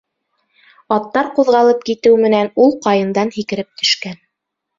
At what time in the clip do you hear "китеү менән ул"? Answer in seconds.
1.89-2.75